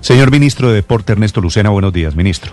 Señor 0.00 0.30
ministro 0.30 0.68
de 0.68 0.76
Deporte 0.76 1.12
Ernesto 1.12 1.40
Lucena, 1.40 1.70
buenos 1.70 1.92
días, 1.92 2.14
ministro. 2.14 2.52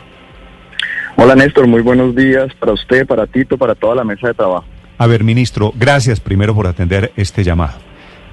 Hola 1.15 1.35
Néstor, 1.35 1.67
muy 1.67 1.81
buenos 1.81 2.15
días 2.15 2.53
para 2.59 2.73
usted, 2.73 3.05
para 3.05 3.27
Tito, 3.27 3.57
para 3.57 3.75
toda 3.75 3.95
la 3.95 4.03
mesa 4.03 4.27
de 4.27 4.33
trabajo. 4.33 4.65
A 4.97 5.07
ver, 5.07 5.23
ministro, 5.23 5.71
gracias 5.75 6.19
primero 6.19 6.55
por 6.55 6.67
atender 6.67 7.11
este 7.15 7.43
llamado. 7.43 7.77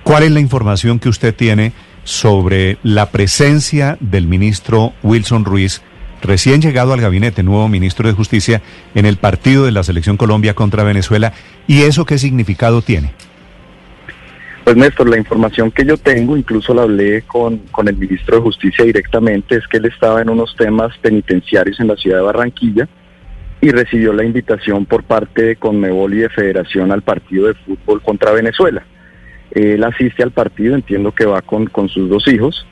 ¿Cuál 0.02 0.24
es 0.24 0.32
la 0.32 0.40
información 0.40 0.98
que 0.98 1.08
usted 1.08 1.34
tiene 1.34 1.72
sobre 2.04 2.78
la 2.82 3.10
presencia 3.10 3.96
del 4.00 4.26
ministro 4.26 4.92
Wilson 5.02 5.44
Ruiz, 5.44 5.82
recién 6.22 6.60
llegado 6.60 6.92
al 6.92 7.00
gabinete, 7.00 7.42
nuevo 7.42 7.68
ministro 7.68 8.08
de 8.08 8.14
Justicia, 8.14 8.62
en 8.94 9.06
el 9.06 9.18
partido 9.18 9.64
de 9.64 9.72
la 9.72 9.84
Selección 9.84 10.16
Colombia 10.16 10.54
contra 10.54 10.82
Venezuela? 10.82 11.34
¿Y 11.68 11.82
eso 11.82 12.04
qué 12.04 12.18
significado 12.18 12.82
tiene? 12.82 13.12
Pues 14.64 14.76
Néstor, 14.76 15.08
la 15.08 15.18
información 15.18 15.72
que 15.72 15.84
yo 15.84 15.96
tengo, 15.96 16.36
incluso 16.36 16.72
la 16.72 16.82
hablé 16.82 17.22
con, 17.22 17.58
con 17.72 17.88
el 17.88 17.96
ministro 17.96 18.36
de 18.36 18.42
Justicia 18.42 18.84
directamente, 18.84 19.56
es 19.56 19.66
que 19.66 19.78
él 19.78 19.86
estaba 19.86 20.22
en 20.22 20.30
unos 20.30 20.54
temas 20.56 20.96
penitenciarios 20.98 21.80
en 21.80 21.88
la 21.88 21.96
ciudad 21.96 22.18
de 22.18 22.22
Barranquilla 22.22 22.88
y 23.60 23.70
recibió 23.70 24.12
la 24.12 24.24
invitación 24.24 24.86
por 24.86 25.02
parte 25.02 25.42
de 25.42 25.56
Conmebol 25.56 26.14
y 26.14 26.18
de 26.18 26.28
Federación 26.28 26.92
al 26.92 27.02
partido 27.02 27.48
de 27.48 27.54
fútbol 27.54 28.02
contra 28.02 28.30
Venezuela. 28.30 28.84
Él 29.50 29.82
asiste 29.82 30.22
al 30.22 30.30
partido, 30.30 30.76
entiendo 30.76 31.12
que 31.12 31.26
va 31.26 31.42
con, 31.42 31.66
con 31.66 31.88
sus 31.88 32.08
dos 32.08 32.26
hijos, 32.28 32.64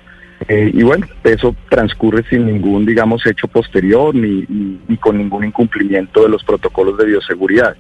eh, 0.49 0.71
y 0.73 0.83
bueno, 0.85 1.07
eso 1.25 1.55
transcurre 1.69 2.23
sin 2.31 2.47
ningún, 2.47 2.87
digamos, 2.87 3.27
hecho 3.27 3.49
posterior 3.49 4.15
ni, 4.15 4.47
ni, 4.49 4.81
ni 4.87 4.97
con 4.97 5.19
ningún 5.19 5.45
incumplimiento 5.45 6.23
de 6.23 6.29
los 6.29 6.45
protocolos 6.45 6.97
de 6.99 7.07
bioseguridad. 7.07 7.77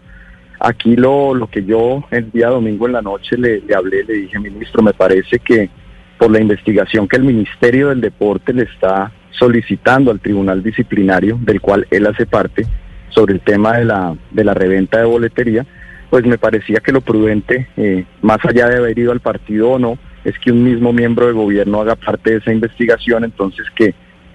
Aquí 0.62 0.94
lo, 0.94 1.34
lo 1.34 1.46
que 1.46 1.64
yo 1.64 2.04
el 2.10 2.30
día 2.30 2.48
domingo 2.48 2.86
en 2.86 2.92
la 2.92 3.00
noche 3.00 3.38
le, 3.38 3.62
hablé, 3.74 4.04
le 4.04 4.12
dije, 4.12 4.38
ministro, 4.38 4.82
me 4.82 4.92
parece 4.92 5.38
que 5.38 5.70
por 6.18 6.30
la 6.30 6.38
investigación 6.38 7.08
que 7.08 7.16
el 7.16 7.24
Ministerio 7.24 7.88
del 7.88 8.02
Deporte 8.02 8.52
le 8.52 8.64
está 8.64 9.10
solicitando 9.30 10.10
al 10.10 10.20
Tribunal 10.20 10.62
Disciplinario, 10.62 11.38
del 11.40 11.62
cual 11.62 11.86
él 11.90 12.06
hace 12.06 12.26
parte, 12.26 12.66
sobre 13.08 13.32
el 13.32 13.40
tema 13.40 13.78
de 13.78 13.86
la, 13.86 14.14
de 14.30 14.44
la 14.44 14.52
reventa 14.52 14.98
de 14.98 15.06
boletería, 15.06 15.66
pues 16.10 16.26
me 16.26 16.36
parecía 16.36 16.80
que 16.80 16.92
lo 16.92 17.00
prudente, 17.00 17.68
eh, 17.78 18.04
más 18.20 18.38
allá 18.44 18.68
de 18.68 18.76
haber 18.76 18.98
ido 18.98 19.12
al 19.12 19.20
partido 19.20 19.70
o 19.70 19.78
no, 19.78 19.98
es 20.24 20.38
que 20.40 20.52
un 20.52 20.62
mismo 20.62 20.92
miembro 20.92 21.26
de 21.26 21.32
gobierno 21.32 21.80
haga 21.80 21.96
parte 21.96 22.32
de 22.32 22.36
esa 22.36 22.52
investigación, 22.52 23.24
entonces 23.24 23.66
que 23.74 23.94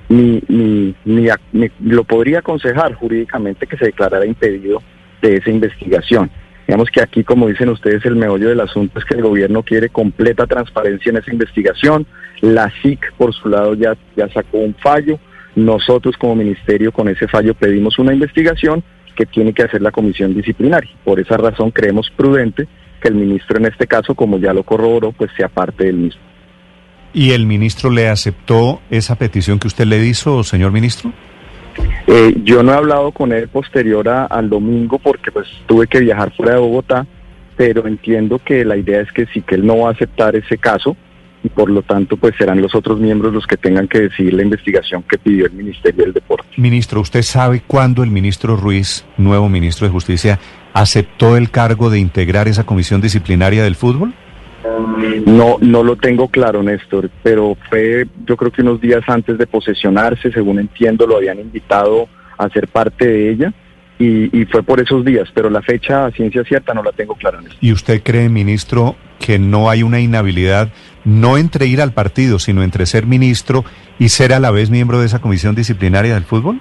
ni, 0.09 0.41
ni, 0.47 0.95
ni, 1.05 1.29
ni 1.53 1.69
lo 1.81 2.03
podría 2.03 2.39
aconsejar 2.39 2.95
jurídicamente 2.95 3.67
que 3.67 3.77
se 3.77 3.85
declarara 3.85 4.25
impedido 4.25 4.81
de 5.29 5.37
esa 5.37 5.49
investigación. 5.49 6.29
Digamos 6.67 6.89
que 6.89 7.01
aquí, 7.01 7.23
como 7.23 7.47
dicen 7.47 7.69
ustedes, 7.69 8.05
el 8.05 8.15
meollo 8.15 8.49
del 8.49 8.59
asunto 8.59 8.97
es 8.97 9.05
que 9.05 9.15
el 9.15 9.21
gobierno 9.21 9.61
quiere 9.63 9.89
completa 9.89 10.47
transparencia 10.47 11.11
en 11.11 11.17
esa 11.17 11.31
investigación. 11.31 12.07
La 12.41 12.71
SIC, 12.81 13.13
por 13.17 13.33
su 13.33 13.49
lado, 13.49 13.75
ya, 13.75 13.95
ya 14.15 14.27
sacó 14.29 14.57
un 14.57 14.75
fallo. 14.75 15.19
Nosotros, 15.55 16.15
como 16.17 16.35
ministerio, 16.35 16.91
con 16.91 17.07
ese 17.07 17.27
fallo 17.27 17.53
pedimos 17.53 17.99
una 17.99 18.13
investigación 18.13 18.83
que 19.15 19.25
tiene 19.25 19.53
que 19.53 19.63
hacer 19.63 19.81
la 19.81 19.91
comisión 19.91 20.33
disciplinaria. 20.33 20.89
Por 21.03 21.19
esa 21.19 21.37
razón, 21.37 21.71
creemos 21.71 22.11
prudente 22.15 22.67
que 23.01 23.09
el 23.09 23.15
ministro, 23.15 23.57
en 23.57 23.67
este 23.67 23.87
caso, 23.87 24.15
como 24.15 24.39
ya 24.39 24.53
lo 24.53 24.63
corroboró, 24.63 25.11
pues 25.11 25.31
sea 25.37 25.47
parte 25.47 25.85
del 25.85 25.97
mismo. 25.97 26.21
¿Y 27.13 27.31
el 27.31 27.45
ministro 27.45 27.89
le 27.89 28.09
aceptó 28.09 28.81
esa 28.89 29.15
petición 29.15 29.59
que 29.59 29.67
usted 29.67 29.85
le 29.85 30.05
hizo, 30.05 30.43
señor 30.43 30.71
ministro? 30.73 31.13
Eh, 32.07 32.35
yo 32.43 32.63
no 32.63 32.71
he 32.71 32.75
hablado 32.75 33.11
con 33.11 33.31
él 33.31 33.47
posterior 33.47 34.07
a, 34.09 34.25
al 34.25 34.49
domingo 34.49 34.99
porque 34.99 35.31
pues 35.31 35.47
tuve 35.65 35.87
que 35.87 35.99
viajar 35.99 36.33
fuera 36.35 36.53
de 36.53 36.59
Bogotá, 36.59 37.05
pero 37.55 37.87
entiendo 37.87 38.39
que 38.39 38.63
la 38.65 38.77
idea 38.77 39.01
es 39.01 39.11
que 39.11 39.25
sí 39.27 39.41
que 39.41 39.55
él 39.55 39.65
no 39.65 39.79
va 39.79 39.89
a 39.89 39.91
aceptar 39.93 40.35
ese 40.35 40.57
caso 40.57 40.95
y 41.43 41.49
por 41.49 41.69
lo 41.69 41.83
tanto 41.83 42.17
pues 42.17 42.33
serán 42.37 42.61
los 42.61 42.73
otros 42.73 42.99
miembros 42.99 43.33
los 43.33 43.45
que 43.45 43.57
tengan 43.57 43.87
que 43.87 44.01
decidir 44.01 44.33
la 44.33 44.41
investigación 44.41 45.03
que 45.03 45.17
pidió 45.17 45.45
el 45.45 45.53
Ministerio 45.53 46.03
del 46.03 46.13
Deporte. 46.13 46.47
Ministro, 46.57 47.01
¿usted 47.01 47.21
sabe 47.21 47.61
cuándo 47.65 48.03
el 48.03 48.09
ministro 48.09 48.55
Ruiz, 48.55 49.05
nuevo 49.17 49.47
ministro 49.47 49.85
de 49.85 49.91
Justicia, 49.91 50.39
aceptó 50.73 51.37
el 51.37 51.51
cargo 51.51 51.89
de 51.89 51.99
integrar 51.99 52.47
esa 52.47 52.65
comisión 52.65 52.99
disciplinaria 52.99 53.63
del 53.63 53.75
fútbol? 53.75 54.13
No, 55.25 55.57
no 55.61 55.83
lo 55.83 55.95
tengo 55.95 56.27
claro, 56.27 56.63
Néstor, 56.63 57.09
pero 57.23 57.57
fue 57.69 58.05
yo 58.25 58.37
creo 58.37 58.51
que 58.51 58.61
unos 58.61 58.81
días 58.81 59.03
antes 59.07 59.37
de 59.37 59.47
posesionarse, 59.47 60.31
según 60.31 60.59
entiendo, 60.59 61.05
lo 61.07 61.17
habían 61.17 61.39
invitado 61.39 62.07
a 62.37 62.49
ser 62.49 62.67
parte 62.67 63.07
de 63.07 63.29
ella 63.31 63.53
y, 63.97 64.37
y 64.37 64.45
fue 64.45 64.63
por 64.63 64.79
esos 64.79 65.05
días, 65.05 65.29
pero 65.33 65.49
la 65.49 65.61
fecha 65.61 66.05
a 66.05 66.11
ciencia 66.11 66.43
cierta 66.43 66.73
no 66.73 66.83
la 66.83 66.91
tengo 66.91 67.15
clara. 67.15 67.41
Néstor. 67.41 67.57
¿Y 67.61 67.71
usted 67.71 68.01
cree, 68.03 68.29
ministro, 68.29 68.95
que 69.19 69.39
no 69.39 69.69
hay 69.69 69.83
una 69.83 69.99
inhabilidad, 69.99 70.69
no 71.03 71.37
entre 71.37 71.67
ir 71.67 71.81
al 71.81 71.93
partido, 71.93 72.39
sino 72.39 72.63
entre 72.63 72.85
ser 72.85 73.05
ministro 73.05 73.63
y 73.99 74.09
ser 74.09 74.33
a 74.33 74.39
la 74.39 74.51
vez 74.51 74.69
miembro 74.69 74.99
de 74.99 75.05
esa 75.05 75.19
comisión 75.19 75.55
disciplinaria 75.55 76.13
del 76.13 76.23
fútbol? 76.23 76.59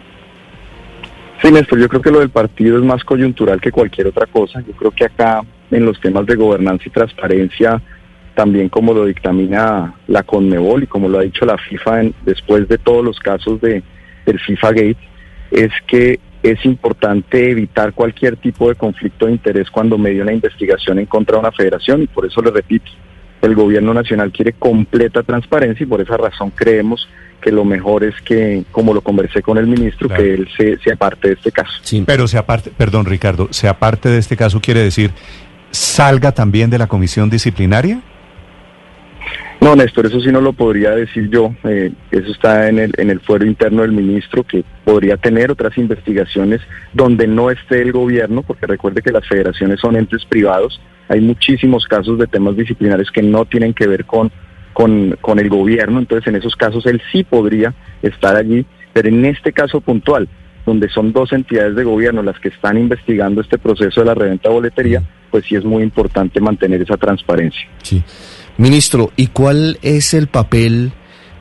Sí, 1.43 1.51
Néstor, 1.51 1.79
yo 1.79 1.89
creo 1.89 2.01
que 2.01 2.11
lo 2.11 2.21
del 2.21 2.31
partido 2.31 2.79
es 2.79 2.85
más 2.85 3.05
coyuntural 3.05 3.61
que 3.61 3.71
cualquier 3.71 4.07
otra 4.07 4.27
cosa. 4.27 4.61
Yo 4.61 4.73
creo 4.73 4.91
que 4.93 5.05
acá 5.05 5.43
en 5.71 5.85
los 5.85 6.01
temas 6.01 6.27
de 6.27 6.37
gobernanza 6.37 6.85
y 6.87 6.91
transparencia, 6.91 7.81
también 8.35 8.69
como 8.69 8.93
lo 8.93 9.05
dictamina 9.05 9.95
la 10.07 10.23
Conmebol 10.23 10.83
y 10.83 10.87
como 10.87 11.09
lo 11.09 11.19
ha 11.19 11.23
dicho 11.23 11.45
la 11.45 11.57
FIFA 11.59 12.01
en, 12.01 12.15
después 12.25 12.69
de 12.69 12.79
todos 12.79 13.05
los 13.05 13.19
casos 13.19 13.61
de, 13.61 13.83
del 14.27 14.41
FIFA 14.41 14.69
Gate, 14.73 14.97
es 15.51 15.71
que 15.87 16.19
es 16.43 16.65
importante 16.65 17.51
evitar 17.51 17.95
cualquier 17.95 18.37
tipo 18.37 18.69
de 18.69 18.75
conflicto 18.75 19.27
de 19.27 19.33
interés 19.33 19.71
cuando 19.71 19.97
medio 19.97 20.23
una 20.23 20.33
investigación 20.33 20.99
en 20.99 21.07
contra 21.07 21.37
de 21.37 21.41
una 21.41 21.53
federación 21.53 22.03
y 22.03 22.07
por 22.07 22.27
eso 22.27 22.43
le 22.43 22.51
repito, 22.51 22.91
el 23.41 23.55
gobierno 23.55 23.95
nacional 23.95 24.31
quiere 24.33 24.53
completa 24.53 25.23
transparencia 25.23 25.85
y 25.85 25.87
por 25.87 26.01
esa 26.01 26.17
razón 26.17 26.51
creemos 26.51 27.09
que 27.41 27.53
lo 27.53 27.65
mejor 27.65 28.05
es 28.05 28.15
que, 28.23 28.65
como 28.73 28.95
lo 28.95 29.03
conversé 29.03 29.43
con 29.43 29.59
el 29.59 29.67
ministro, 29.67 30.09
Claro. 30.09 30.23
que 30.23 30.35
él 30.35 30.49
se, 30.57 30.79
se 30.79 30.93
aparte 30.93 31.29
de 31.29 31.35
este 31.35 31.53
caso. 31.53 31.73
Sí. 31.83 32.03
Pero 32.07 32.27
se 32.27 32.39
aparte, 32.39 32.71
perdón 32.77 33.05
Ricardo, 33.05 33.49
se 33.51 33.69
aparte 33.69 34.09
de 34.09 34.19
este 34.19 34.37
caso 34.37 34.61
quiere 34.61 34.81
decir, 34.81 35.11
salga 35.75 36.33
también 36.33 36.71
de 36.71 36.79
la 36.79 36.87
comisión 36.87 37.29
disciplinaria? 37.29 38.01
No, 39.61 39.75
Néstor, 39.75 40.07
eso 40.07 40.21
sí 40.21 40.31
no 40.31 40.41
lo 40.41 40.53
podría 40.53 40.91
decir 40.91 41.31
yo. 41.31 41.55
Eh, 41.65 41.91
eso 42.11 42.31
está 42.33 42.69
en 42.69 42.79
el, 42.79 42.93
en 42.99 43.09
el 43.09 43.21
fuero 43.21 43.47
interno 43.47 43.83
del 43.83 43.93
ministro, 43.93 44.43
que 44.43 44.63
podría 44.85 45.17
tener 45.17 45.51
otras 45.51 45.77
investigaciones 45.79 46.61
donde 46.93 47.27
no 47.27 47.51
esté 47.51 47.81
el 47.81 47.93
gobierno, 47.93 48.43
porque 48.43 48.67
recuerde 48.67 49.01
que 49.01 49.11
las 49.11 49.27
federaciones 49.27 49.81
son 49.81 49.97
entes 49.97 50.25
privados. 50.27 50.81
Hay 51.09 51.21
muchísimos 51.21 51.87
casos 51.87 52.19
de 52.19 52.27
temas 52.27 52.57
disciplinarios 52.57 53.11
que 53.11 53.23
no 53.23 53.47
tienen 53.47 53.73
que 53.73 53.87
ver 53.87 54.05
con, 54.05 54.31
con, 54.75 55.17
con 55.21 55.39
el 55.39 55.49
gobierno, 55.49 55.99
entonces 55.99 56.29
en 56.29 56.37
esos 56.37 56.57
casos 56.57 56.85
él 56.87 57.01
sí 57.11 57.25
podría 57.25 57.75
estar 58.03 58.37
allí, 58.37 58.67
pero 58.93 59.09
en 59.09 59.25
este 59.25 59.53
caso 59.53 59.81
puntual, 59.81 60.29
donde 60.67 60.89
son 60.91 61.13
dos 61.13 61.33
entidades 61.33 61.75
de 61.75 61.85
gobierno 61.85 62.23
las 62.23 62.39
que 62.39 62.49
están 62.49 62.77
investigando 62.79 63.41
este 63.41 63.59
proceso 63.59 64.01
de 64.01 64.07
la 64.07 64.15
reventa 64.15 64.49
de 64.49 64.55
boletería, 64.55 65.03
pues 65.35 65.47
sí 65.49 65.57
es 65.57 65.65
muy 65.65 65.83
importante 65.83 66.41
mantener 66.41 66.81
esa 66.81 66.97
transparencia. 66.97 67.69
Sí. 67.83 68.01
Ministro, 68.57 69.11
¿y 69.17 69.27
cuál 69.27 69.81
es 69.83 70.15
el 70.15 70.29
papel 70.29 70.93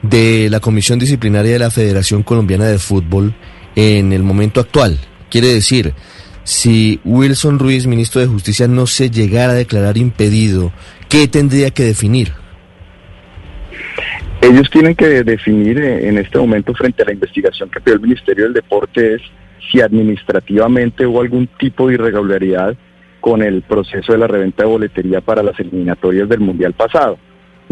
de 0.01 0.49
la 0.49 0.59
Comisión 0.59 0.97
Disciplinaria 0.97 1.53
de 1.53 1.59
la 1.59 1.69
Federación 1.69 2.23
Colombiana 2.23 2.65
de 2.65 2.79
Fútbol 2.79 3.35
en 3.75 4.11
el 4.11 4.23
momento 4.23 4.61
actual? 4.61 4.97
Quiere 5.29 5.49
decir, 5.49 5.93
si 6.43 7.01
Wilson 7.05 7.59
Ruiz, 7.59 7.85
ministro 7.85 8.19
de 8.19 8.25
Justicia, 8.25 8.67
no 8.67 8.87
se 8.87 9.11
llegara 9.11 9.53
a 9.53 9.57
declarar 9.57 9.95
impedido, 9.97 10.73
¿qué 11.07 11.27
tendría 11.27 11.69
que 11.69 11.83
definir? 11.83 12.31
Ellos 14.41 14.71
tienen 14.71 14.95
que 14.95 15.23
definir 15.23 15.77
eh, 15.77 16.09
en 16.09 16.17
este 16.17 16.39
momento 16.39 16.73
frente 16.73 17.03
a 17.03 17.05
la 17.05 17.13
investigación 17.13 17.69
que 17.69 17.79
pidió 17.79 17.93
el 17.93 18.01
Ministerio 18.01 18.45
del 18.45 18.53
Deporte 18.53 19.13
es 19.13 19.21
si 19.71 19.81
administrativamente 19.81 21.05
hubo 21.05 21.21
algún 21.21 21.45
tipo 21.59 21.89
de 21.89 21.93
irregularidad 21.93 22.75
con 23.23 23.41
el 23.41 23.61
proceso 23.61 24.11
de 24.11 24.17
la 24.17 24.27
reventa 24.27 24.63
de 24.63 24.69
boletería 24.69 25.21
para 25.21 25.41
las 25.41 25.57
eliminatorias 25.57 26.27
del 26.27 26.41
Mundial 26.41 26.73
pasado. 26.73 27.17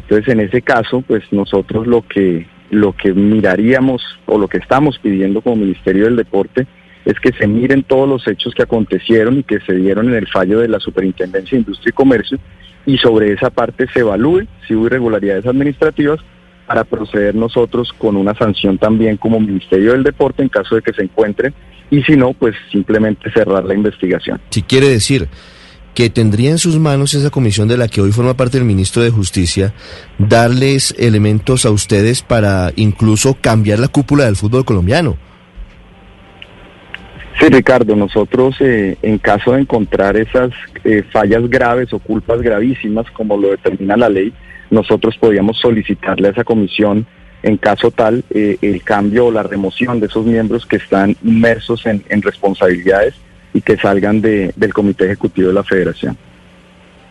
Entonces, 0.02 0.30
en 0.30 0.40
ese 0.40 0.62
caso, 0.62 1.04
pues 1.06 1.24
nosotros 1.32 1.88
lo 1.88 2.08
que 2.08 2.48
lo 2.70 2.94
que 2.94 3.12
miraríamos 3.12 4.02
o 4.28 4.40
lo 4.40 4.48
que 4.48 4.60
estamos 4.60 4.98
pidiendo 5.00 5.42
como 5.42 5.58
Ministerio 5.58 6.06
del 6.06 6.16
Deporte 6.16 6.68
es 7.04 7.20
que 7.20 7.34
se 7.34 7.48
miren 7.48 7.84
todos 7.84 8.08
los 8.08 8.26
hechos 8.30 8.54
que 8.56 8.64
acontecieron 8.64 9.40
y 9.40 9.44
que 9.44 9.60
se 9.60 9.74
dieron 9.74 10.08
en 10.08 10.16
el 10.16 10.28
fallo 10.30 10.58
de 10.58 10.70
la 10.70 10.80
Superintendencia 10.80 11.58
de 11.58 11.64
Industria 11.64 11.90
y 11.90 11.96
Comercio 11.96 12.40
y 12.86 12.98
sobre 13.00 13.34
esa 13.34 13.50
parte 13.50 13.88
se 13.94 14.00
evalúe 14.00 14.48
si 14.66 14.74
hubo 14.74 14.86
irregularidades 14.86 15.46
administrativas 15.48 16.22
para 16.72 16.86
proceder 16.86 17.36
nosotros 17.36 17.92
con 17.98 18.16
una 18.16 18.34
sanción 18.34 18.78
también 18.78 19.18
como 19.18 19.42
Ministerio 19.42 19.92
del 19.92 20.04
Deporte 20.04 20.42
en 20.42 20.48
caso 20.48 20.76
de 20.76 20.82
que 20.82 20.94
se 20.94 21.04
encuentren 21.04 21.54
y 21.90 22.02
si 22.04 22.16
no, 22.16 22.32
pues 22.32 22.56
simplemente 22.72 23.30
cerrar 23.30 23.66
la 23.66 23.74
investigación. 23.74 24.40
Si 24.52 24.62
quiere 24.62 24.88
decir 24.88 25.28
que 25.94 26.10
tendría 26.10 26.50
en 26.50 26.60
sus 26.60 26.80
manos 26.80 27.14
esa 27.14 27.30
comisión 27.30 27.68
de 27.68 27.76
la 27.76 27.90
que 27.90 28.00
hoy 28.00 28.14
forma 28.14 28.38
parte 28.38 28.58
el 28.58 28.64
ministro 28.64 29.04
de 29.04 29.10
Justicia, 29.10 29.74
darles 30.18 30.96
elementos 30.98 31.66
a 31.66 31.72
ustedes 31.72 32.22
para 32.22 32.72
incluso 32.78 33.34
cambiar 33.42 33.80
la 33.80 33.90
cúpula 33.90 34.24
del 34.24 34.38
fútbol 34.38 34.64
colombiano. 34.64 35.18
Sí, 37.38 37.50
Ricardo, 37.50 37.98
nosotros 37.98 38.56
eh, 38.62 38.96
en 39.02 39.18
caso 39.18 39.52
de 39.52 39.60
encontrar 39.60 40.16
esas 40.16 40.52
eh, 40.86 41.04
fallas 41.12 41.50
graves 41.50 41.92
o 41.92 42.00
culpas 42.00 42.42
gravísimas, 42.42 43.12
como 43.12 43.36
lo 43.36 43.50
determina 43.50 43.98
la 43.98 44.08
ley, 44.08 44.32
nosotros 44.72 45.18
podríamos 45.20 45.60
solicitarle 45.60 46.30
a 46.30 46.32
esa 46.32 46.44
comisión, 46.44 47.06
en 47.44 47.58
caso 47.58 47.92
tal, 47.92 48.24
eh, 48.32 48.58
el 48.62 48.82
cambio 48.84 49.28
o 49.28 49.32
la 49.32 49.44
remoción 49.44 50.00
de 50.00 50.08
esos 50.08 50.26
miembros 50.26 50.66
que 50.66 50.78
están 50.78 51.16
inmersos 51.24 51.86
en, 51.86 52.04
en 52.10 52.22
responsabilidades 52.22 53.14
y 53.54 53.62
que 53.62 53.78
salgan 53.78 54.22
de, 54.22 54.54
del 54.56 54.74
Comité 54.74 55.06
Ejecutivo 55.06 55.50
de 55.50 55.54
la 55.54 55.64
Federación. 55.64 56.18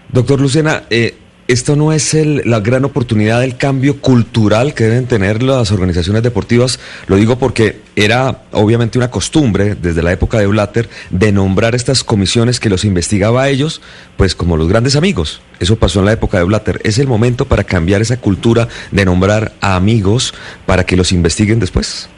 Doctor 0.09 0.41
Lucena, 0.41 0.85
eh, 0.91 1.15
¿esto 1.51 1.75
no 1.75 1.93
es 1.93 2.15
el, 2.15 2.43
la 2.45 2.61
gran 2.61 2.85
oportunidad 2.85 3.41
del 3.41 3.57
cambio 3.57 4.01
cultural 4.01 4.73
que 4.73 4.85
deben 4.85 5.07
tener 5.07 5.43
las 5.43 5.73
organizaciones 5.73 6.23
deportivas? 6.23 6.79
Lo 7.09 7.17
digo 7.17 7.39
porque 7.39 7.81
era 7.97 8.45
obviamente 8.53 8.99
una 8.99 9.11
costumbre 9.11 9.75
desde 9.75 10.03
la 10.03 10.13
época 10.13 10.39
de 10.39 10.47
Blatter 10.47 10.89
de 11.11 11.33
nombrar 11.33 11.75
estas 11.75 12.05
comisiones 12.05 12.61
que 12.61 12.71
los 12.71 12.85
investigaba 12.85 13.43
a 13.43 13.49
ellos, 13.49 13.83
pues 14.17 14.37
como 14.37 14.57
los 14.57 14.69
grandes 14.69 14.95
amigos. 14.95 15.41
Eso 15.59 15.77
pasó 15.77 15.99
en 15.99 16.07
la 16.07 16.13
época 16.13 16.39
de 16.39 16.45
Blatter. 16.45 16.81
¿Es 16.85 16.99
el 16.99 17.09
momento 17.09 17.47
para 17.47 17.65
cambiar 17.65 18.01
esa 18.01 18.19
cultura 18.19 18.69
de 18.93 19.05
nombrar 19.05 19.53
a 19.61 19.75
amigos 19.75 20.35
para 20.67 20.87
que 20.87 20.97
los 20.97 21.11
investiguen 21.11 21.59
después? 21.59 22.09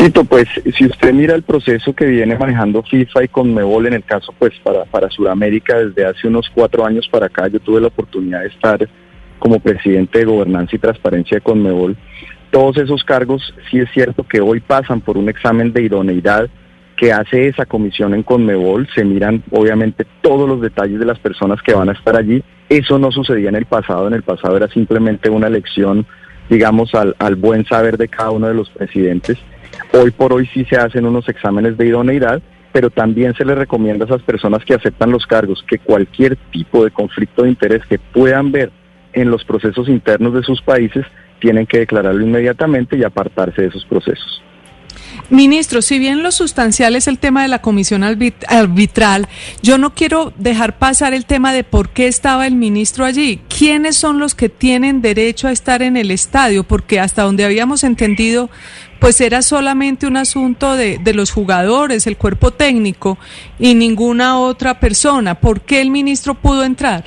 Tito, 0.00 0.24
pues 0.24 0.48
si 0.78 0.86
usted 0.86 1.12
mira 1.12 1.34
el 1.34 1.42
proceso 1.42 1.92
que 1.92 2.06
viene 2.06 2.34
manejando 2.34 2.82
FIFA 2.82 3.24
y 3.24 3.28
Conmebol 3.28 3.86
en 3.86 3.92
el 3.92 4.02
caso 4.02 4.32
pues 4.38 4.58
para, 4.64 4.86
para 4.86 5.10
Sudamérica 5.10 5.76
desde 5.76 6.06
hace 6.06 6.26
unos 6.26 6.50
cuatro 6.54 6.86
años 6.86 7.06
para 7.08 7.26
acá, 7.26 7.48
yo 7.48 7.60
tuve 7.60 7.82
la 7.82 7.88
oportunidad 7.88 8.40
de 8.40 8.46
estar 8.46 8.88
como 9.38 9.60
presidente 9.60 10.20
de 10.20 10.24
gobernanza 10.24 10.74
y 10.74 10.78
transparencia 10.78 11.34
de 11.34 11.40
Conmebol. 11.42 11.98
Todos 12.50 12.78
esos 12.78 13.04
cargos 13.04 13.54
sí 13.70 13.78
es 13.78 13.90
cierto 13.92 14.24
que 14.24 14.40
hoy 14.40 14.60
pasan 14.60 15.02
por 15.02 15.18
un 15.18 15.28
examen 15.28 15.70
de 15.70 15.82
idoneidad 15.82 16.48
que 16.96 17.12
hace 17.12 17.48
esa 17.48 17.66
comisión 17.66 18.14
en 18.14 18.22
Conmebol, 18.22 18.88
se 18.94 19.04
miran 19.04 19.42
obviamente 19.50 20.06
todos 20.22 20.48
los 20.48 20.62
detalles 20.62 20.98
de 20.98 21.04
las 21.04 21.18
personas 21.18 21.60
que 21.60 21.74
van 21.74 21.90
a 21.90 21.92
estar 21.92 22.16
allí. 22.16 22.42
Eso 22.70 22.98
no 22.98 23.12
sucedía 23.12 23.50
en 23.50 23.56
el 23.56 23.66
pasado, 23.66 24.08
en 24.08 24.14
el 24.14 24.22
pasado 24.22 24.56
era 24.56 24.68
simplemente 24.68 25.28
una 25.28 25.48
elección, 25.48 26.06
digamos, 26.48 26.94
al, 26.94 27.14
al 27.18 27.36
buen 27.36 27.66
saber 27.66 27.98
de 27.98 28.08
cada 28.08 28.30
uno 28.30 28.48
de 28.48 28.54
los 28.54 28.70
presidentes. 28.70 29.36
Hoy 29.92 30.12
por 30.12 30.32
hoy 30.32 30.48
sí 30.54 30.64
se 30.66 30.76
hacen 30.76 31.04
unos 31.04 31.28
exámenes 31.28 31.76
de 31.76 31.86
idoneidad, 31.86 32.40
pero 32.72 32.90
también 32.90 33.34
se 33.34 33.44
les 33.44 33.58
recomienda 33.58 34.04
a 34.04 34.08
esas 34.08 34.22
personas 34.22 34.64
que 34.64 34.74
aceptan 34.74 35.10
los 35.10 35.26
cargos 35.26 35.64
que 35.68 35.78
cualquier 35.78 36.36
tipo 36.52 36.84
de 36.84 36.92
conflicto 36.92 37.42
de 37.42 37.50
interés 37.50 37.84
que 37.86 37.98
puedan 37.98 38.52
ver 38.52 38.70
en 39.12 39.30
los 39.30 39.44
procesos 39.44 39.88
internos 39.88 40.34
de 40.34 40.42
sus 40.42 40.62
países 40.62 41.04
tienen 41.40 41.66
que 41.66 41.80
declararlo 41.80 42.24
inmediatamente 42.24 42.96
y 42.96 43.02
apartarse 43.02 43.62
de 43.62 43.68
esos 43.68 43.84
procesos. 43.86 44.42
Ministro, 45.28 45.82
si 45.82 45.98
bien 45.98 46.22
lo 46.22 46.32
sustancial 46.32 46.96
es 46.96 47.08
el 47.08 47.18
tema 47.18 47.42
de 47.42 47.48
la 47.48 47.60
comisión 47.60 48.02
arbitral, 48.02 49.28
yo 49.62 49.78
no 49.78 49.94
quiero 49.94 50.32
dejar 50.36 50.78
pasar 50.78 51.14
el 51.14 51.24
tema 51.24 51.52
de 51.52 51.64
por 51.64 51.90
qué 51.90 52.06
estaba 52.06 52.46
el 52.46 52.54
ministro 52.54 53.04
allí. 53.04 53.40
¿Quiénes 53.60 53.94
son 53.94 54.18
los 54.18 54.34
que 54.34 54.48
tienen 54.48 55.02
derecho 55.02 55.46
a 55.46 55.52
estar 55.52 55.82
en 55.82 55.98
el 55.98 56.10
estadio? 56.10 56.64
Porque 56.64 56.98
hasta 56.98 57.24
donde 57.24 57.44
habíamos 57.44 57.84
entendido, 57.84 58.48
pues 59.00 59.20
era 59.20 59.42
solamente 59.42 60.06
un 60.06 60.16
asunto 60.16 60.76
de, 60.76 60.96
de 60.96 61.12
los 61.12 61.30
jugadores, 61.30 62.06
el 62.06 62.16
cuerpo 62.16 62.52
técnico 62.52 63.18
y 63.58 63.74
ninguna 63.74 64.38
otra 64.38 64.80
persona. 64.80 65.34
¿Por 65.34 65.60
qué 65.60 65.82
el 65.82 65.90
ministro 65.90 66.32
pudo 66.32 66.64
entrar? 66.64 67.04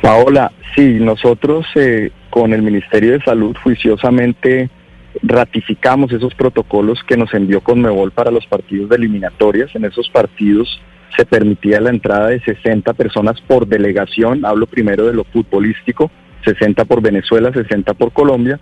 Paola, 0.00 0.50
sí, 0.74 0.94
nosotros 0.98 1.66
eh, 1.74 2.10
con 2.30 2.54
el 2.54 2.62
Ministerio 2.62 3.12
de 3.12 3.20
Salud 3.20 3.54
juiciosamente 3.62 4.70
ratificamos 5.22 6.12
esos 6.12 6.34
protocolos 6.34 6.98
que 7.06 7.18
nos 7.18 7.34
envió 7.34 7.60
Conmebol 7.60 8.10
para 8.10 8.30
los 8.30 8.46
partidos 8.46 8.88
de 8.88 8.96
eliminatorias. 8.96 9.68
En 9.74 9.84
esos 9.84 10.08
partidos 10.08 10.80
se 11.16 11.24
permitía 11.24 11.80
la 11.80 11.90
entrada 11.90 12.28
de 12.28 12.40
60 12.40 12.92
personas 12.94 13.40
por 13.42 13.66
delegación, 13.66 14.44
hablo 14.44 14.66
primero 14.66 15.06
de 15.06 15.14
lo 15.14 15.24
futbolístico, 15.24 16.10
60 16.44 16.84
por 16.84 17.00
Venezuela, 17.00 17.52
60 17.52 17.94
por 17.94 18.12
Colombia, 18.12 18.60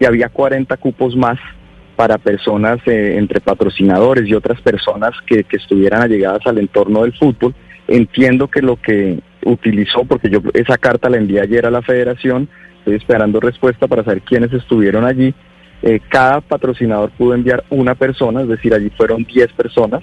y 0.00 0.04
había 0.04 0.28
40 0.28 0.76
cupos 0.76 1.16
más 1.16 1.38
para 1.96 2.18
personas 2.18 2.78
eh, 2.86 3.16
entre 3.16 3.40
patrocinadores 3.40 4.28
y 4.28 4.34
otras 4.34 4.60
personas 4.60 5.10
que, 5.26 5.44
que 5.44 5.56
estuvieran 5.56 6.02
allegadas 6.02 6.46
al 6.46 6.58
entorno 6.58 7.02
del 7.02 7.12
fútbol. 7.12 7.54
Entiendo 7.88 8.48
que 8.48 8.62
lo 8.62 8.76
que 8.76 9.18
utilizó, 9.44 10.04
porque 10.04 10.30
yo 10.30 10.40
esa 10.54 10.78
carta 10.78 11.10
la 11.10 11.16
envié 11.16 11.40
ayer 11.40 11.66
a 11.66 11.70
la 11.70 11.82
federación, 11.82 12.48
estoy 12.78 12.94
esperando 12.94 13.40
respuesta 13.40 13.88
para 13.88 14.04
saber 14.04 14.22
quiénes 14.22 14.52
estuvieron 14.52 15.04
allí, 15.04 15.34
eh, 15.82 16.00
cada 16.08 16.40
patrocinador 16.40 17.10
pudo 17.10 17.34
enviar 17.34 17.64
una 17.70 17.94
persona, 17.94 18.42
es 18.42 18.48
decir, 18.48 18.74
allí 18.74 18.90
fueron 18.90 19.24
10 19.24 19.52
personas, 19.52 20.02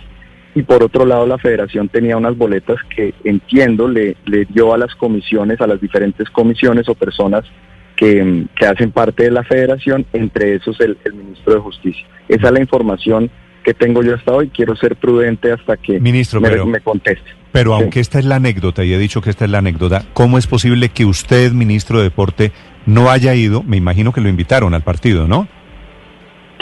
y 0.56 0.63
por 0.63 0.81
otro 0.81 1.06
lado 1.06 1.28
la 1.28 1.38
federación 1.38 1.90
tenía 1.90 2.16
unas 2.18 2.38
boletas 2.38 2.78
que 2.96 3.13
entiendo 3.25 3.88
le, 3.88 4.16
le 4.25 4.46
dio 4.46 4.74
a 4.74 4.78
las 4.78 4.96
comisiones, 4.96 5.60
a 5.60 5.68
las 5.68 5.81
diferentes 5.81 6.30
comisiones 6.30 6.88
o 6.88 6.96
personas 6.96 7.44
que, 7.98 8.46
que 8.57 8.66
hacen 8.66 8.92
parte 8.92 9.24
de 9.24 9.31
la 9.31 9.44
federación, 9.44 10.06
entre 10.13 10.56
esos 10.56 10.80
el, 10.80 10.98
el, 11.04 11.13
ministro 11.13 11.56
de 11.56 11.60
Justicia. 11.60 12.06
Esa 12.28 12.48
es 12.48 12.54
la 12.54 12.60
información 12.62 13.30
que 13.63 13.74
tengo 13.74 14.04
yo 14.04 14.16
hasta 14.16 14.31
hoy, 14.31 14.50
quiero 14.50 14.75
ser 14.75 14.96
prudente 14.96 15.52
hasta 15.52 15.75
que 15.78 16.00
ministro, 16.00 16.40
me, 16.40 16.50
pero, 16.50 16.66
me 16.66 16.80
conteste. 16.80 17.30
Pero 17.52 17.75
Sí. 17.75 17.81
aunque 17.81 18.00
esta 18.00 18.19
es 18.19 18.25
la 18.25 18.36
anécdota, 18.36 18.84
y 18.84 18.94
he 18.94 18.98
dicho 18.98 19.22
que 19.22 19.30
esta 19.30 19.46
es 19.46 19.52
la 19.52 19.57
anécdota, 19.57 20.06
¿cómo 20.13 20.38
es 20.38 20.46
posible 20.48 20.90
que 20.90 21.06
usted, 21.06 21.52
ministro 21.52 21.98
de 21.98 22.06
Deporte, 22.06 22.52
no 22.86 23.10
haya 23.10 23.34
ido? 23.34 23.63
Me 23.63 23.78
imagino 23.78 24.12
que 24.13 24.22
lo 24.22 24.30
invitaron 24.30 24.74
al 24.74 24.84
partido, 24.84 25.28
¿no? 25.28 25.48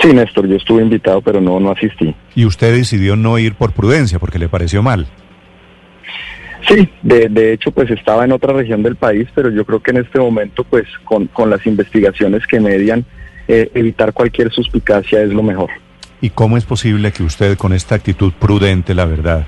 Sí, 0.03 0.11
Néstor, 0.11 0.47
yo 0.47 0.57
estuve 0.57 0.81
invitado, 0.81 1.21
pero 1.21 1.39
no, 1.39 1.61
no 1.61 1.71
asistí. 1.71 2.13
Y 2.35 2.43
usted 2.43 2.75
decidió 2.75 3.15
no 3.15 3.39
ir 3.39 3.55
por 3.55 3.71
prudencia, 3.71 4.19
porque 4.19 4.37
le 4.37 4.49
pareció 4.49 4.83
mal. 4.83 5.07
Sí, 6.67 6.89
de, 7.01 7.29
de 7.29 7.53
hecho, 7.53 7.71
pues 7.71 7.89
estaba 7.89 8.25
en 8.25 8.33
otra 8.33 8.51
región 8.51 8.83
del 8.83 8.97
país, 8.97 9.29
pero 9.33 9.49
yo 9.49 9.63
creo 9.63 9.81
que 9.81 9.91
en 9.91 9.97
este 9.97 10.19
momento, 10.19 10.65
pues 10.65 10.83
con, 11.05 11.27
con 11.27 11.49
las 11.49 11.65
investigaciones 11.65 12.45
que 12.47 12.59
median, 12.59 13.05
eh, 13.47 13.71
evitar 13.73 14.11
cualquier 14.11 14.51
suspicacia 14.51 15.21
es 15.21 15.29
lo 15.29 15.41
mejor. 15.41 15.69
¿Y 16.19 16.31
cómo 16.31 16.57
es 16.57 16.65
posible 16.65 17.13
que 17.13 17.23
usted, 17.23 17.57
con 17.57 17.71
esta 17.71 17.95
actitud 17.95 18.33
prudente, 18.33 18.93
la 18.93 19.05
verdad, 19.05 19.47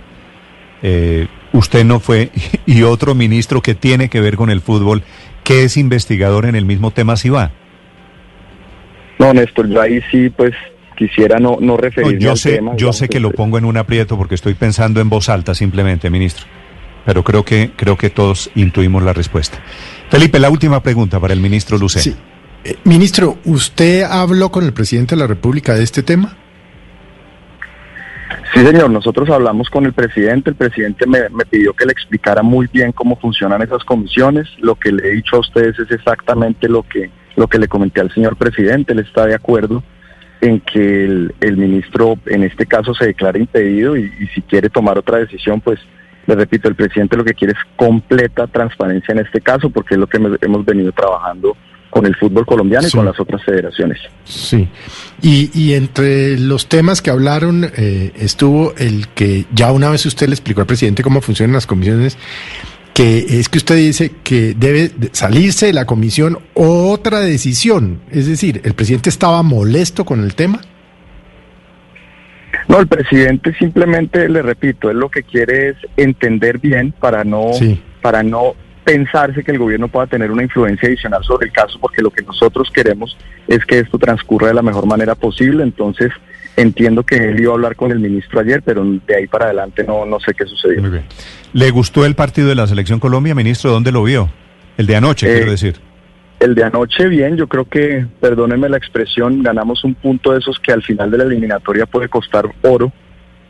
eh, 0.82 1.28
usted 1.52 1.84
no 1.84 2.00
fue 2.00 2.32
y 2.66 2.84
otro 2.84 3.14
ministro 3.14 3.62
que 3.62 3.76
tiene 3.76 4.10
que 4.10 4.22
ver 4.22 4.38
con 4.38 4.50
el 4.50 4.62
fútbol, 4.62 5.04
que 5.44 5.66
es 5.66 5.76
investigador 5.76 6.46
en 6.46 6.56
el 6.56 6.64
mismo 6.64 6.92
tema, 6.92 7.18
sí 7.18 7.30
va? 7.30 7.52
No, 9.20 9.34
Néstor, 9.34 9.70
yo 9.70 9.82
ahí 9.82 10.02
sí, 10.12 10.30
pues 10.30 10.54
quisiera 10.96 11.40
no, 11.40 11.58
no 11.60 11.74
No, 11.74 11.78
referirme 11.78 12.20
yo 12.20 12.32
al 12.32 12.38
sé, 12.38 12.56
tema. 12.56 12.72
yo 12.72 12.78
digamos, 12.78 12.98
sé 12.98 13.10
que 13.10 13.20
lo 13.20 13.28
este, 13.30 13.38
pongo 13.38 13.58
en 13.58 13.66
un 13.66 13.78
aprieto 13.78 14.18
porque 14.18 14.36
estoy 14.36 14.54
pensando 14.54 15.02
en 15.02 15.10
voz 15.10 15.30
alta 15.30 15.54
simplemente, 15.54 16.10
ministro. 16.10 16.46
Pero 17.06 17.24
creo 17.24 17.44
que 17.44 17.72
creo 17.76 17.98
que 17.98 18.10
todos 18.10 18.50
intuimos 18.56 19.04
la 19.04 19.14
respuesta. 19.14 19.60
Felipe, 20.10 20.40
la 20.40 20.50
última 20.50 20.82
pregunta 20.82 21.20
para 21.20 21.34
el 21.34 21.40
ministro 21.40 21.78
Lucena. 21.78 22.04
Sí. 22.04 22.16
Eh, 22.64 22.78
ministro, 22.84 23.38
¿usted 23.46 24.04
habló 24.04 24.50
con 24.52 24.66
el 24.66 24.74
presidente 24.74 25.16
de 25.16 25.22
la 25.22 25.28
República 25.28 25.76
de 25.76 25.84
este 25.84 26.02
tema? 26.02 26.36
Sí, 28.54 28.66
señor, 28.66 28.90
nosotros 28.90 29.30
hablamos 29.30 29.70
con 29.70 29.86
el 29.86 29.94
presidente, 29.94 30.50
el 30.50 30.56
presidente 30.56 31.06
me, 31.06 31.30
me 31.30 31.46
pidió 31.46 31.74
que 31.74 31.86
le 31.86 31.92
explicara 31.92 32.42
muy 32.42 32.68
bien 32.72 32.92
cómo 32.92 33.18
funcionan 33.18 33.62
esas 33.62 33.84
comisiones, 33.84 34.48
lo 34.60 34.76
que 34.76 34.92
le 34.92 35.08
he 35.08 35.12
dicho 35.12 35.36
a 35.36 35.40
ustedes 35.40 35.78
es 35.78 35.92
exactamente 35.92 36.68
lo 36.70 36.84
que, 36.84 37.12
lo 37.36 37.48
que 37.48 37.60
le 37.60 37.68
comenté 37.68 38.02
al 38.02 38.14
señor 38.14 38.36
presidente, 38.38 38.94
él 38.94 39.00
está 39.00 39.26
de 39.26 39.36
acuerdo 39.36 39.84
en 40.42 40.60
que 40.62 41.06
el, 41.06 41.34
el 41.42 41.58
ministro 41.58 42.18
en 42.26 42.44
este 42.44 42.66
caso 42.66 42.94
se 42.94 43.06
declare 43.08 43.40
impedido 43.40 43.98
y, 43.98 44.04
y 44.20 44.28
si 44.34 44.42
quiere 44.42 44.70
tomar 44.70 44.98
otra 44.98 45.18
decisión, 45.18 45.62
pues 45.62 45.80
le 46.28 46.36
repito, 46.36 46.68
el 46.68 46.76
presidente 46.76 47.18
lo 47.18 47.24
que 47.24 47.34
quiere 47.34 47.54
es 47.54 47.60
completa 47.76 48.48
transparencia 48.48 49.12
en 49.12 49.20
este 49.20 49.42
caso 49.42 49.70
porque 49.70 49.94
es 49.96 50.00
lo 50.00 50.08
que 50.08 50.18
hemos, 50.18 50.66
venido 50.66 50.92
trabajando 50.92 51.56
con 51.90 52.06
el 52.06 52.16
fútbol 52.16 52.46
colombiano 52.46 52.84
Sí. 52.88 52.90
y 52.94 52.98
con 52.98 53.06
las 53.06 53.20
otras 53.20 53.44
federaciones. 53.44 54.00
Sí. 54.26 54.68
Y, 55.22 55.50
y 55.54 55.74
entre 55.76 56.38
los 56.40 56.68
temas 56.68 57.02
que 57.02 57.10
hablaron 57.12 57.64
eh, 57.78 58.12
estuvo 58.18 58.74
el 58.78 59.08
que 59.10 59.46
ya 59.54 59.72
una 59.72 59.90
vez 59.90 60.06
usted 60.06 60.28
le 60.28 60.34
explicó 60.34 60.62
al 60.62 60.68
presidente 60.68 61.04
cómo 61.04 61.22
funcionan 61.22 61.54
las 61.54 61.68
comisiones, 61.68 62.18
que 62.96 63.40
es 63.40 63.50
que 63.50 63.58
usted 63.58 63.76
dice 63.76 64.10
que 64.24 64.54
debe 64.56 64.88
de 64.88 65.10
salirse 65.12 65.66
de 65.66 65.74
la 65.74 65.86
comisión 65.86 66.40
otra 66.54 67.20
decisión. 67.20 68.00
Es 68.10 68.26
decir, 68.26 68.62
el 68.64 68.74
presidente 68.74 69.10
estaba 69.10 69.44
molesto 69.44 70.06
con 70.06 70.24
el 70.24 70.34
tema. 70.34 70.62
No, 72.70 72.80
el 72.80 72.88
presidente 72.88 73.54
simplemente, 73.60 74.30
le 74.30 74.42
repito, 74.42 74.90
él 74.90 74.98
lo 74.98 75.10
que 75.10 75.24
quiere 75.24 75.72
es 75.72 75.76
entender 75.98 76.58
bien 76.60 76.94
para 76.98 77.26
no, 77.26 77.52
Sí. 77.54 77.82
para 78.02 78.24
no 78.24 78.54
pensarse 78.86 79.44
que 79.44 79.52
el 79.52 79.60
gobierno 79.60 79.90
pueda 79.90 80.08
tener 80.08 80.32
una 80.32 80.44
influencia 80.44 80.88
adicional 80.88 81.22
sobre 81.26 81.48
el 81.48 81.52
caso, 81.52 81.78
porque 81.82 82.02
lo 82.02 82.12
que 82.12 82.24
nosotros 82.24 82.72
queremos 82.74 83.18
es 83.50 83.66
que 83.66 83.80
esto 83.80 83.98
transcurra 83.98 84.48
de 84.48 84.54
la 84.54 84.62
mejor 84.62 84.86
manera 84.86 85.16
posible. 85.16 85.64
Entonces, 85.64 86.12
entiendo 86.58 87.04
que 87.04 87.16
él 87.16 87.40
iba 87.40 87.52
a 87.52 87.56
hablar 87.56 87.76
con 87.76 87.92
el 87.92 88.00
ministro 88.00 88.40
ayer, 88.40 88.62
pero 88.64 88.84
de 88.84 89.16
ahí 89.16 89.28
para 89.28 89.46
adelante 89.46 89.84
no, 89.84 90.06
no 90.06 90.20
sé 90.20 90.34
qué 90.34 90.46
sucedió. 90.46 90.82
Muy 90.82 90.92
bien. 90.92 91.04
¿Le 91.54 91.70
gustó 91.72 92.06
el 92.06 92.16
partido 92.16 92.50
de 92.50 92.56
la 92.56 92.68
Selección 92.68 93.00
Colombia, 93.00 93.36
ministro? 93.36 93.72
¿Dónde 93.72 93.92
lo 93.92 94.04
vio? 94.04 94.30
El 94.78 94.88
de 94.88 94.96
anoche, 94.96 95.32
Eh, 95.32 95.38
quiero 95.38 95.52
decir. 95.52 95.76
El 96.40 96.54
de 96.54 96.64
anoche, 96.64 97.08
bien, 97.08 97.38
yo 97.38 97.48
creo 97.48 97.66
que, 97.66 98.06
perdónenme 98.20 98.68
la 98.68 98.78
expresión, 98.78 99.42
ganamos 99.42 99.84
un 99.84 99.96
punto 99.96 100.34
de 100.34 100.40
esos 100.40 100.60
que 100.60 100.74
al 100.74 100.84
final 100.84 101.10
de 101.10 101.18
la 101.18 101.24
eliminatoria 101.24 101.86
puede 101.86 102.10
costar 102.10 102.46
oro. 102.62 102.92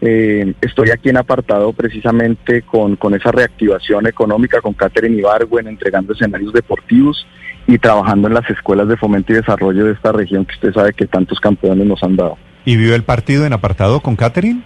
Eh, 0.02 0.54
estoy 0.62 0.92
aquí 0.92 1.10
en 1.10 1.18
apartado 1.18 1.74
precisamente 1.74 2.62
con, 2.62 2.96
con 2.96 3.16
esa 3.16 3.32
reactivación 3.32 4.06
económica, 4.06 4.62
con 4.62 4.74
Catherine 4.74 5.18
Ibargüen, 5.18 5.68
entregando 5.68 6.14
escenarios 6.14 6.54
deportivos 6.54 7.26
y 7.66 7.80
trabajando 7.80 8.28
en 8.28 8.36
las 8.36 8.48
escuelas 8.52 8.88
de 8.88 8.98
fomento 8.98 9.34
y 9.34 9.38
desarrollo 9.38 9.86
de 9.86 9.94
esta 9.94 10.12
región 10.12 10.46
que 10.46 10.54
usted 10.54 10.74
sabe 10.74 10.94
que 10.94 11.08
tantos 11.08 11.40
campeones 11.40 11.88
nos 11.88 12.04
han 12.04 12.16
dado. 12.16 12.38
¿Y 12.65 12.77
vio 12.77 12.95
el 12.95 13.03
partido 13.03 13.45
en 13.45 13.53
apartado 13.53 14.00
con 14.01 14.15
Catherine? 14.15 14.62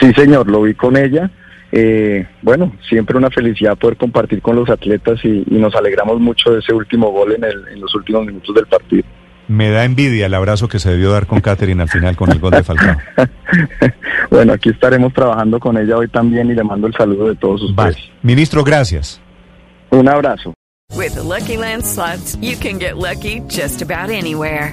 Sí, 0.00 0.12
señor, 0.14 0.48
lo 0.50 0.62
vi 0.62 0.74
con 0.74 0.96
ella. 0.96 1.30
Eh, 1.72 2.24
bueno, 2.42 2.72
siempre 2.88 3.18
una 3.18 3.28
felicidad 3.30 3.76
poder 3.76 3.96
compartir 3.96 4.40
con 4.40 4.56
los 4.56 4.70
atletas 4.70 5.18
y, 5.24 5.44
y 5.50 5.58
nos 5.58 5.74
alegramos 5.74 6.20
mucho 6.20 6.52
de 6.52 6.60
ese 6.60 6.72
último 6.72 7.10
gol 7.10 7.32
en, 7.34 7.44
el- 7.44 7.68
en 7.72 7.80
los 7.80 7.94
últimos 7.94 8.24
minutos 8.24 8.54
del 8.54 8.66
partido. 8.66 9.02
Me 9.48 9.70
da 9.70 9.84
envidia 9.84 10.26
el 10.26 10.34
abrazo 10.34 10.66
que 10.68 10.78
se 10.78 10.90
debió 10.90 11.10
dar 11.12 11.26
con 11.26 11.40
Catherine 11.40 11.80
al 11.82 11.88
final 11.88 12.16
con 12.16 12.30
el 12.32 12.38
gol 12.40 12.50
de 12.52 12.64
Falcao. 12.64 12.96
bueno, 14.30 14.52
aquí 14.54 14.70
estaremos 14.70 15.12
trabajando 15.12 15.60
con 15.60 15.76
ella 15.76 15.96
hoy 15.96 16.08
también 16.08 16.50
y 16.50 16.54
le 16.54 16.64
mando 16.64 16.86
el 16.86 16.94
saludo 16.94 17.28
de 17.28 17.36
todos 17.36 17.62
ustedes. 17.62 17.76
Vale. 17.76 17.96
Ministro, 18.22 18.64
gracias. 18.64 19.20
Un 19.90 20.08
abrazo. 20.08 20.52
With 20.96 21.14
the 21.14 21.22
Lucky 21.22 21.56
Land 21.56 21.84
slots, 21.84 22.36
you 22.40 22.56
can 22.56 22.78
get 22.78 22.96
lucky 22.96 23.40
just 23.48 23.82
about 23.82 24.10
anywhere. 24.10 24.72